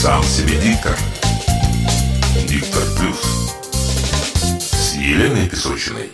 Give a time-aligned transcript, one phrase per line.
[0.00, 0.96] Сам себе диктор.
[2.48, 3.16] Диктор плюс.
[4.60, 6.12] С Еленой Песочиной.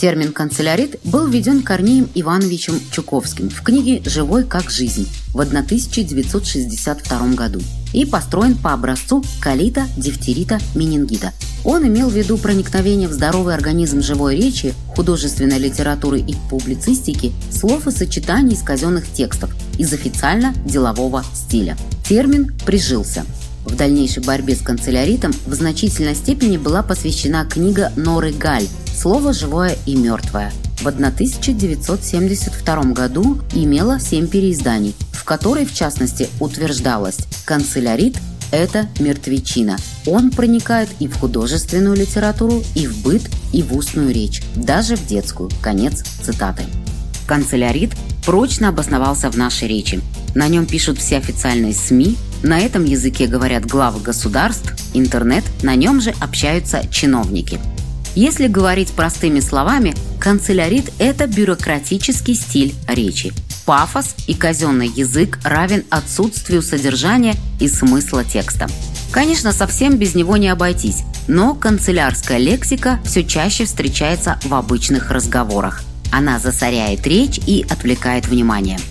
[0.00, 7.60] Термин «канцелярит» был введен Корнеем Ивановичем Чуковским в книге «Живой как жизнь» в 1962 году
[7.92, 11.34] и построен по образцу колита, дифтерита, менингита.
[11.62, 17.86] Он имел в виду проникновение в здоровый организм живой речи, художественной литературы и публицистики, слов
[17.86, 21.76] и сочетаний из казенных текстов из официально-делового стиля.
[22.08, 23.24] Термин прижился–
[23.66, 29.76] в дальнейшей борьбе с канцеляритом в значительной степени была посвящена книга Норы Галь «Слово живое
[29.86, 30.52] и мертвое».
[30.80, 38.18] В 1972 году имела семь переизданий, в которой, в частности, утверждалось «Канцелярит–
[38.52, 39.78] это мертвечина.
[40.06, 45.04] Он проникает и в художественную литературу, и в быт, и в устную речь, даже в
[45.06, 45.50] детскую».
[45.60, 46.62] Конец цитаты.
[47.26, 50.00] Канцелярит прочно обосновался в нашей речи.
[50.36, 55.98] На нем пишут все официальные СМИ, на этом языке говорят главы государств, интернет, на нем
[55.98, 57.58] же общаются чиновники.
[58.14, 63.32] Если говорить простыми словами, канцелярит– это бюрократический стиль речи.
[63.64, 68.68] Пафос и казенный язык равен отсутствию содержания и смысла текста.
[69.12, 75.82] Конечно, совсем без него не обойтись, но канцелярская лексика все чаще встречается в обычных разговорах.
[76.12, 78.78] Она засоряет речь и отвлекает внимание–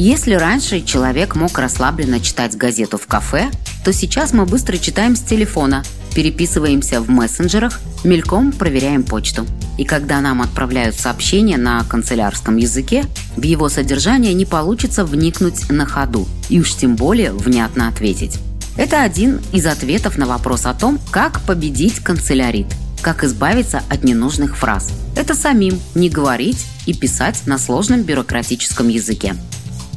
[0.00, 3.50] если раньше человек мог расслабленно читать газету в кафе,
[3.84, 5.82] то сейчас мы быстро читаем с телефона,
[6.14, 9.44] переписываемся в мессенджерах, мельком проверяем почту.
[9.76, 15.84] И когда нам отправляют сообщение на канцелярском языке, в его содержание не получится вникнуть на
[15.84, 18.38] ходу и уж тем более внятно ответить.
[18.76, 22.68] Это один из ответов на вопрос о том, как победить канцелярит,
[23.02, 24.90] как избавиться от ненужных фраз.
[25.16, 29.34] Это самим не говорить и писать на сложном бюрократическом языке.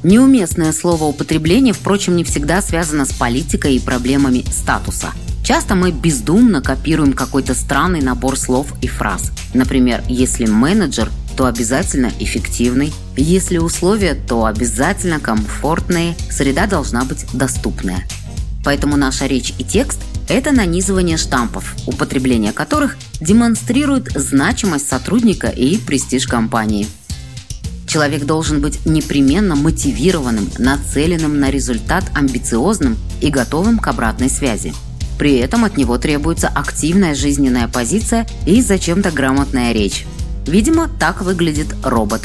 [0.03, 5.11] Неуместное словоупотребление, впрочем, не всегда связано с политикой и проблемами статуса.
[5.43, 9.31] Часто мы бездумно копируем какой-то странный набор слов и фраз.
[9.53, 12.93] Например, если менеджер, то обязательно эффективный.
[13.15, 16.15] Если условия, то обязательно комфортные.
[16.31, 18.03] Среда должна быть доступная.
[18.63, 26.25] Поэтому наша речь и текст– это нанизывание штампов, употребление которых демонстрирует значимость сотрудника и престиж
[26.25, 26.87] компании–
[27.91, 34.73] Человек должен быть непременно мотивированным, нацеленным на результат, амбициозным и готовым к обратной связи.
[35.19, 40.05] При этом от него требуется активная жизненная позиция и зачем-то грамотная речь.
[40.47, 42.21] Видимо, так выглядит робот.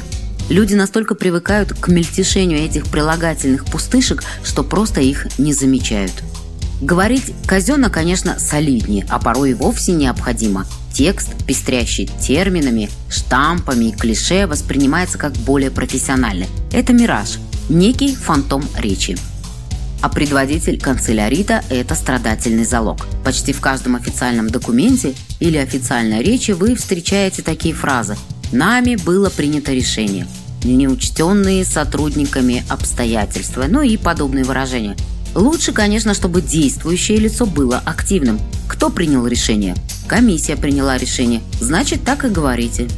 [0.49, 6.13] Люди настолько привыкают к мельтешению этих прилагательных пустышек, что просто их не замечают.
[6.81, 10.65] Говорить казенно, конечно, солиднее, а порой и вовсе необходимо–
[10.97, 16.47] Текст, пестрящий терминами, штампами и клише, воспринимается как более профессиональный.
[16.73, 17.37] Это мираж,
[17.69, 19.19] некий фантом речи.
[20.01, 23.07] А предводитель канцелярита– это страдательный залог.
[23.27, 28.17] Почти в каждом официальном документе или официальной речи вы встречаете такие фразы
[28.51, 30.27] «Нами было принято решение»,
[30.65, 34.97] «Неучтенные сотрудниками обстоятельства», ну и подобные выражения.
[35.35, 38.41] Лучше, конечно, чтобы действующее лицо было активным.
[38.67, 39.75] Кто принял решение?
[40.09, 42.89] Комиссия приняла решение, значит, так и говорите.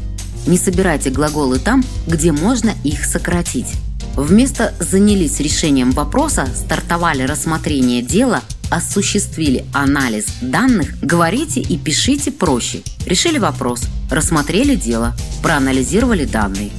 [0.46, 3.72] Не собирайте глаголы там, где можно их сократить.
[4.14, 12.82] Вместо «занялись решением вопроса», стартовали рассмотрение дела, осуществили анализ данных, говорите и пишите проще.
[13.06, 16.70] Решили вопрос, рассмотрели дело, проанализировали данные.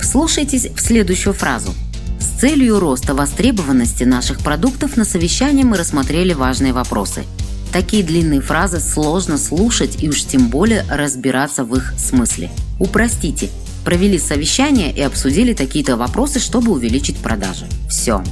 [0.00, 1.74] Вслушайтесь в следующую фразу.
[2.20, 7.24] С целью роста востребованности наших продуктов на совещании мы рассмотрели важные вопросы–
[7.74, 12.48] Такие длинные фразы сложно слушать и уж тем более разбираться в их смысле.
[12.78, 13.50] Упростите.
[13.84, 17.66] Провели совещание и обсудили такие-то вопросы, чтобы увеличить продажи.
[17.90, 18.22] Все.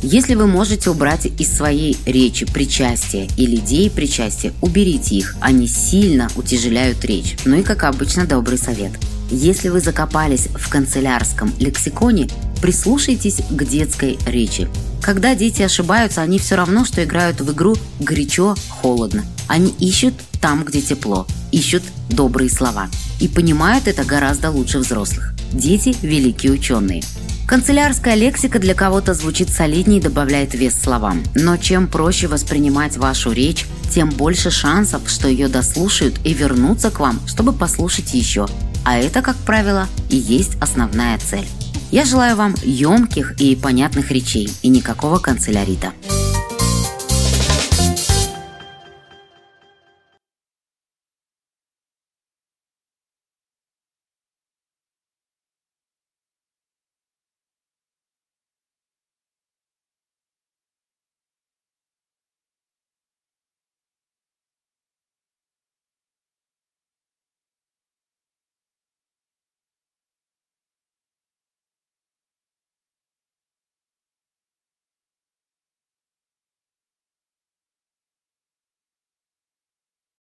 [0.00, 6.30] Если вы можете убрать из своей речи причастие или идеи причастия, уберите их, они сильно
[6.34, 7.36] утяжеляют речь.
[7.44, 8.92] Ну и, как обычно, добрый совет.
[9.30, 12.30] Если вы закопались в канцелярском лексиконе,
[12.62, 14.70] прислушайтесь к детской речи.
[15.06, 19.24] Когда дети ошибаются, они все равно, что играют в игру горячо-холодно.
[19.46, 22.88] Они ищут там, где тепло, ищут добрые слова.
[23.20, 25.32] И понимают это гораздо лучше взрослых.
[25.52, 27.04] Дети– великие ученые.
[27.46, 31.22] Канцелярская лексика для кого-то звучит солиднее и добавляет вес словам.
[31.36, 33.64] Но чем проще воспринимать вашу речь,
[33.94, 38.48] тем больше шансов, что ее дослушают и вернутся к вам, чтобы послушать еще.
[38.84, 41.46] А это, как правило, и есть основная цель.
[41.90, 45.92] Я желаю вам емких и понятных речей и никакого канцелярита.